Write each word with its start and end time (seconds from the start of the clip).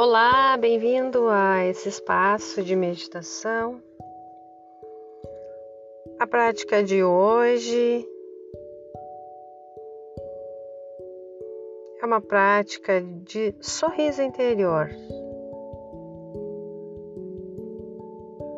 Olá, 0.00 0.56
bem-vindo 0.56 1.28
a 1.28 1.64
esse 1.66 1.88
espaço 1.88 2.62
de 2.62 2.76
meditação. 2.76 3.82
A 6.20 6.24
prática 6.24 6.84
de 6.84 7.02
hoje 7.02 8.08
é 12.00 12.06
uma 12.06 12.20
prática 12.20 13.02
de 13.02 13.52
sorriso 13.60 14.22
interior. 14.22 14.88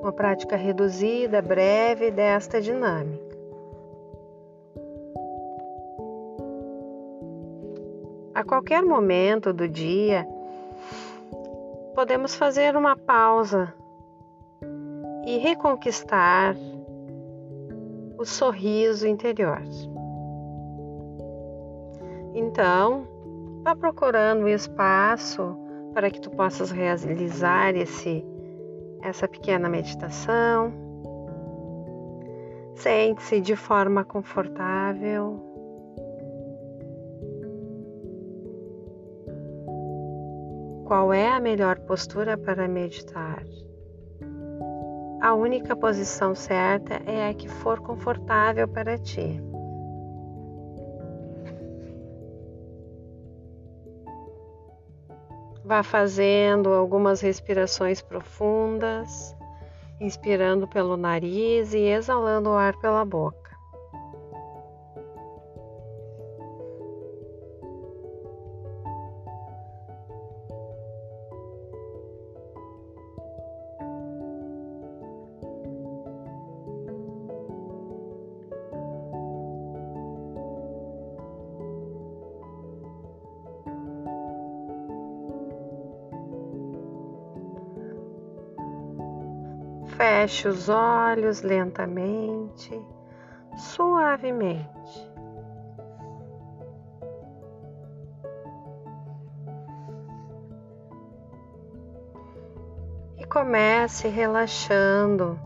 Uma 0.03 0.13
prática 0.13 0.57
reduzida, 0.57 1.41
breve 1.41 2.11
desta 2.11 2.61
dinâmica. 2.61 3.35
A 8.35 8.45
qualquer 8.45 8.83
momento 8.83 9.55
do 9.55 9.67
dia, 9.67 10.29
podemos 12.01 12.35
fazer 12.35 12.79
uma 12.79 12.97
pausa 12.97 13.75
e 15.27 15.37
reconquistar 15.37 16.57
o 18.17 18.25
sorriso 18.25 19.07
interior. 19.07 19.61
Então, 22.33 23.07
vá 23.63 23.77
procurando 23.77 24.45
um 24.45 24.49
espaço 24.49 25.55
para 25.93 26.11
que 26.11 26.23
tu 26.23 26.31
possas 26.31 26.71
realizar 26.71 27.77
esse 27.77 28.25
essa 29.03 29.29
pequena 29.29 29.69
meditação. 29.69 30.73
Sente-se 32.77 33.43
de 33.43 33.57
forma 33.57 34.07
confortável. 34.07 35.50
Qual 40.91 41.13
é 41.13 41.29
a 41.29 41.39
melhor 41.39 41.79
postura 41.79 42.37
para 42.37 42.67
meditar? 42.67 43.45
A 45.23 45.33
única 45.35 45.77
posição 45.77 46.35
certa 46.35 46.95
é 47.09 47.31
a 47.31 47.33
que 47.33 47.49
for 47.49 47.79
confortável 47.79 48.67
para 48.67 48.99
ti. 48.99 49.41
Vá 55.65 55.85
fazendo 55.85 56.71
algumas 56.71 57.21
respirações 57.21 58.03
profundas, 58.03 59.33
inspirando 60.01 60.67
pelo 60.67 60.97
nariz 60.97 61.73
e 61.73 61.83
exalando 61.83 62.51
o 62.51 62.55
ar 62.55 62.77
pela 62.81 63.05
boca. 63.05 63.40
Feche 90.01 90.49
os 90.49 90.71
olhos 90.71 91.43
lentamente, 91.43 92.73
suavemente. 93.55 94.67
E 103.19 103.27
comece 103.27 104.09
relaxando 104.09 105.39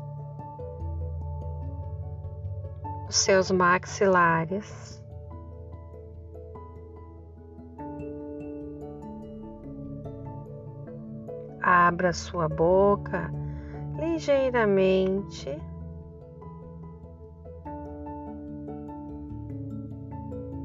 os 3.08 3.16
seus 3.16 3.50
maxilares. 3.50 5.02
Abra 11.60 12.12
sua 12.12 12.48
boca 12.48 13.32
ligeiramente. 13.96 15.58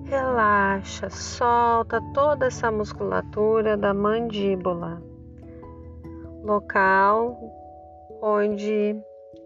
Relaxa, 0.06 1.09
solta 1.09 2.01
toda 2.13 2.47
essa 2.47 2.72
musculatura 2.72 3.78
da 3.78 3.94
mandíbula, 3.94 5.01
local 6.44 7.38
onde 8.22 9.00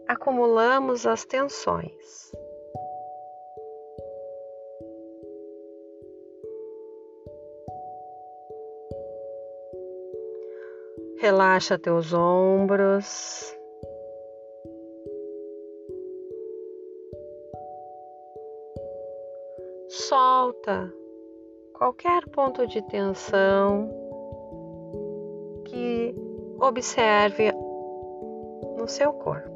acumulamos 0.08 1.06
as 1.06 1.26
tensões. 1.26 2.32
Relaxa 11.20 11.78
teus 11.80 12.14
ombros. 12.14 13.58
Solta 20.44 20.94
qualquer 21.74 22.28
ponto 22.28 22.68
de 22.68 22.82
tensão 22.82 23.90
que 25.64 26.14
observe 26.60 27.54
no 28.78 28.86
seu 28.86 29.14
corpo. 29.14 29.50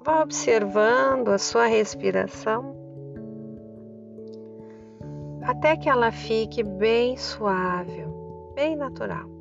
Vá 0.00 0.22
observando 0.22 1.28
a 1.28 1.38
sua 1.38 1.66
respiração 1.66 2.74
até 5.42 5.76
que 5.76 5.88
ela 5.90 6.10
fique 6.10 6.62
bem 6.62 7.16
suave, 7.18 8.11
bem 8.54 8.76
natural. 8.76 9.31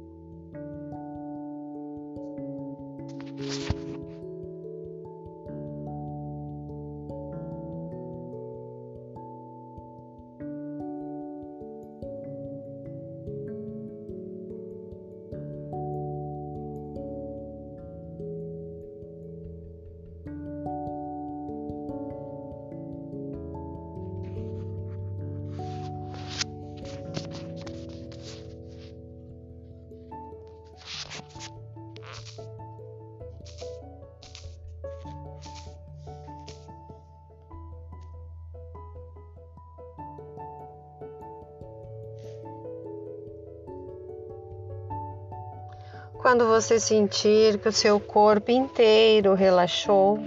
Quando 46.21 46.45
você 46.45 46.79
sentir 46.79 47.57
que 47.57 47.68
o 47.68 47.71
seu 47.71 48.00
corpo 48.00 48.51
inteiro 48.51 49.33
relaxou, 49.33 50.19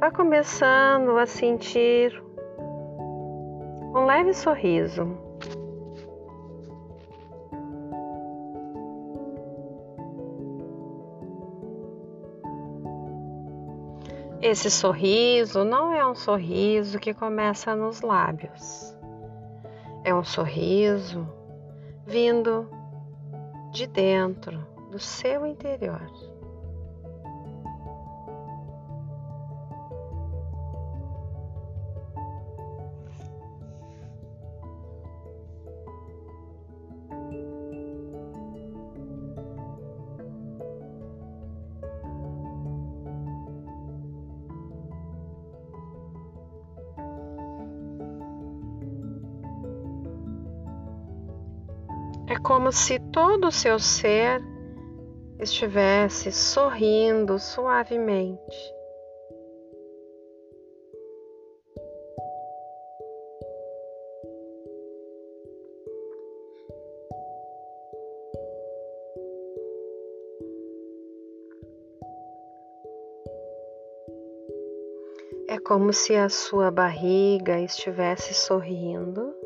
vá 0.00 0.10
começando 0.10 1.16
a 1.16 1.24
sentir 1.24 2.20
um 3.94 4.04
leve 4.04 4.34
sorriso. 4.34 5.06
Esse 14.42 14.68
sorriso 14.68 15.62
não 15.62 15.92
é 15.92 16.04
um 16.04 16.16
sorriso 16.16 16.98
que 16.98 17.14
começa 17.14 17.76
nos 17.76 18.00
lábios. 18.00 18.98
É 20.02 20.12
um 20.12 20.24
sorriso 20.24 21.24
vindo 22.04 22.81
de 23.72 23.86
dentro 23.86 24.66
do 24.90 24.98
seu 24.98 25.46
interior. 25.46 26.02
É 52.32 52.38
como 52.38 52.72
se 52.72 52.98
todo 52.98 53.48
o 53.48 53.52
seu 53.52 53.78
ser 53.78 54.40
estivesse 55.38 56.32
sorrindo 56.32 57.38
suavemente. 57.38 58.56
É 75.48 75.58
como 75.58 75.92
se 75.92 76.16
a 76.16 76.30
sua 76.30 76.70
barriga 76.70 77.60
estivesse 77.60 78.32
sorrindo. 78.32 79.41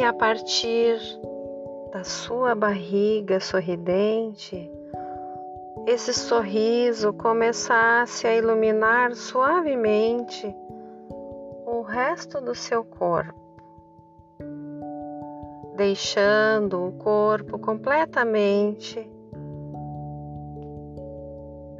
E 0.00 0.02
a 0.02 0.14
partir 0.14 0.98
da 1.92 2.02
sua 2.04 2.54
barriga 2.54 3.38
sorridente, 3.38 4.72
esse 5.86 6.14
sorriso 6.14 7.12
começasse 7.12 8.26
a 8.26 8.34
iluminar 8.34 9.14
suavemente 9.14 10.56
o 11.66 11.82
resto 11.82 12.40
do 12.40 12.54
seu 12.54 12.82
corpo 12.82 13.38
deixando 15.76 16.88
o 16.88 16.92
corpo 16.92 17.58
completamente 17.58 19.06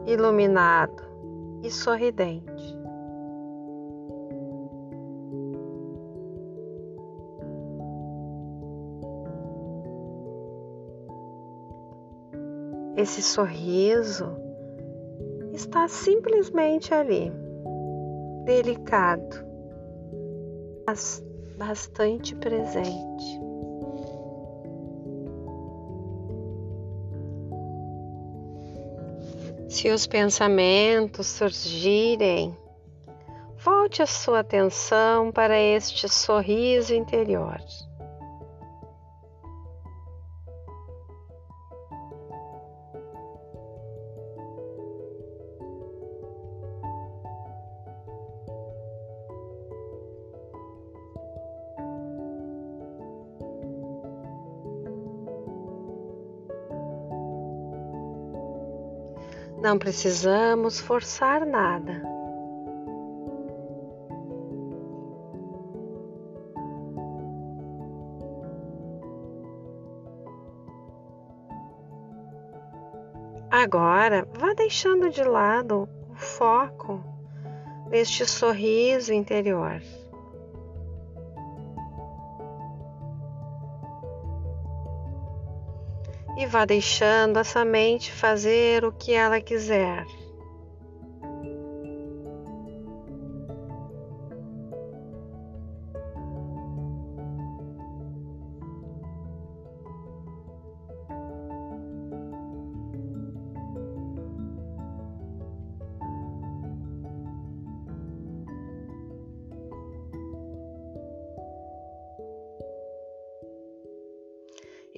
iluminado 0.06 1.02
e 1.62 1.70
sorridente. 1.70 2.80
Esse 12.96 13.22
sorriso 13.22 14.37
está 15.52 15.88
simplesmente 15.88 16.92
ali, 16.92 17.32
delicado, 18.44 19.44
mas 20.87 21.22
bastante 21.56 22.34
presente. 22.34 23.40
Se 29.69 29.88
os 29.88 30.06
pensamentos 30.06 31.26
surgirem, 31.28 32.56
volte 33.56 34.02
a 34.02 34.06
sua 34.06 34.40
atenção 34.40 35.31
para 35.31 35.58
este 35.58 36.08
sorriso 36.08 36.92
interior. 36.92 37.60
Não 59.61 59.79
precisamos 59.79 60.81
forçar 60.81 61.45
nada. 61.45 62.03
Agora, 73.51 74.27
vá 74.39 74.55
deixando 74.55 75.11
de 75.11 75.23
lado 75.23 75.87
o 76.09 76.15
foco 76.15 77.05
neste 77.91 78.25
sorriso 78.25 79.12
interior. 79.12 79.83
E 86.40 86.46
vá 86.46 86.64
deixando 86.64 87.38
essa 87.38 87.66
mente 87.66 88.10
fazer 88.10 88.82
o 88.82 88.90
que 88.90 89.12
ela 89.12 89.42
quiser. 89.42 90.06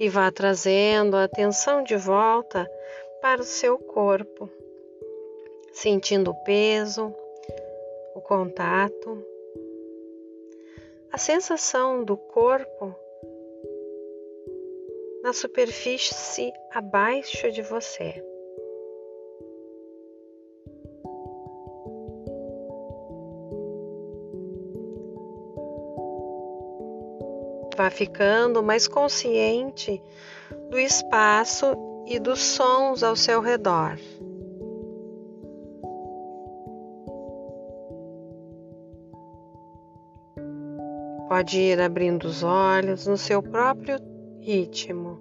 E 0.03 0.09
vá 0.09 0.29
trazendo 0.29 1.15
a 1.15 1.23
atenção 1.23 1.81
de 1.81 1.95
volta 1.95 2.69
para 3.21 3.39
o 3.39 3.45
seu 3.45 3.79
corpo, 3.79 4.49
sentindo 5.71 6.31
o 6.31 6.43
peso, 6.43 7.15
o 8.13 8.19
contato, 8.19 9.25
a 11.09 11.17
sensação 11.17 12.03
do 12.03 12.17
corpo 12.17 12.93
na 15.23 15.31
superfície 15.31 16.51
abaixo 16.73 17.49
de 17.49 17.61
você. 17.61 18.32
Vá 27.75 27.89
ficando 27.89 28.63
mais 28.63 28.87
consciente 28.87 30.01
do 30.69 30.79
espaço 30.79 31.65
e 32.07 32.19
dos 32.19 32.39
sons 32.41 33.03
ao 33.03 33.15
seu 33.15 33.41
redor. 33.41 33.97
Pode 41.27 41.59
ir 41.59 41.81
abrindo 41.81 42.25
os 42.25 42.43
olhos 42.43 43.07
no 43.07 43.17
seu 43.17 43.41
próprio 43.41 43.97
ritmo. 44.39 45.19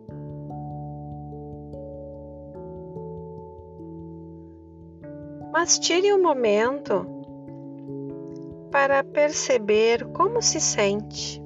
Mas 5.53 5.79
tire 5.79 6.13
um 6.13 6.23
momento 6.23 7.07
para 8.71 9.05
perceber 9.05 10.05
como 10.13 10.43
se 10.43 10.61
sente. 10.61 11.42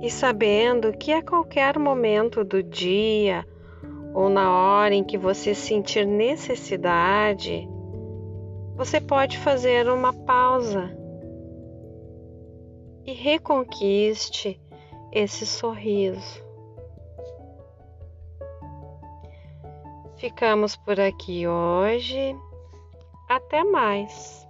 E 0.00 0.10
sabendo 0.10 0.92
que 0.92 1.12
a 1.12 1.22
qualquer 1.22 1.78
momento 1.78 2.42
do 2.42 2.62
dia 2.62 3.46
ou 4.14 4.28
na 4.28 4.50
hora 4.50 4.94
em 4.94 5.04
que 5.04 5.18
você 5.18 5.54
sentir 5.54 6.06
necessidade, 6.06 7.68
você 8.76 9.00
pode 9.00 9.38
fazer 9.38 9.88
uma 9.88 10.12
pausa 10.12 10.90
e 13.04 13.12
reconquiste 13.12 14.60
esse 15.12 15.44
sorriso. 15.44 16.42
Ficamos 20.16 20.76
por 20.76 21.00
aqui 21.00 21.46
hoje. 21.46 22.36
Até 23.28 23.64
mais! 23.64 24.46